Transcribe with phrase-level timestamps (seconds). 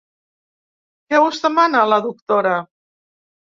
[1.11, 2.57] Què us demana, la doctora?